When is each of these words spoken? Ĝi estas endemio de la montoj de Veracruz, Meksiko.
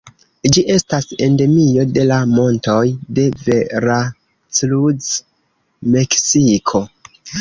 Ĝi 0.55 0.61
estas 0.75 1.03
endemio 1.25 1.83
de 1.97 2.05
la 2.11 2.17
montoj 2.31 2.81
de 3.19 3.25
Veracruz, 3.43 5.11
Meksiko. 5.97 6.83